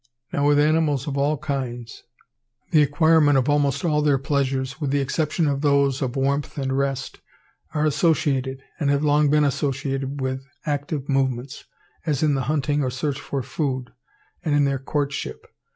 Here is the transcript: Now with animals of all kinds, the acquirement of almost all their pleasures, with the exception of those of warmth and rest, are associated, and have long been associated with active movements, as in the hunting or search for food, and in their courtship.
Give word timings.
Now 0.33 0.47
with 0.47 0.57
animals 0.59 1.05
of 1.05 1.15
all 1.15 1.37
kinds, 1.37 2.01
the 2.71 2.81
acquirement 2.81 3.37
of 3.37 3.47
almost 3.47 3.85
all 3.85 4.01
their 4.01 4.17
pleasures, 4.17 4.81
with 4.81 4.89
the 4.89 4.99
exception 4.99 5.45
of 5.47 5.61
those 5.61 6.01
of 6.01 6.15
warmth 6.15 6.57
and 6.57 6.75
rest, 6.75 7.19
are 7.75 7.85
associated, 7.85 8.63
and 8.79 8.89
have 8.89 9.03
long 9.03 9.29
been 9.29 9.43
associated 9.43 10.19
with 10.19 10.43
active 10.65 11.07
movements, 11.07 11.65
as 12.03 12.23
in 12.23 12.33
the 12.33 12.45
hunting 12.49 12.81
or 12.81 12.89
search 12.89 13.19
for 13.21 13.43
food, 13.43 13.91
and 14.43 14.55
in 14.55 14.65
their 14.65 14.79
courtship. 14.79 15.45